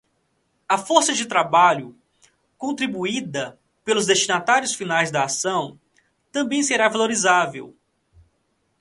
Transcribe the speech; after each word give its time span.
A 0.67 0.79
força 0.79 1.13
de 1.13 1.27
trabalho 1.27 1.95
contribuída 2.57 3.59
pelos 3.85 4.07
destinatários 4.07 4.73
finais 4.73 5.11
da 5.11 5.25
ação 5.25 5.79
também 6.31 6.63
será 6.63 6.89
valorizável. 6.89 7.75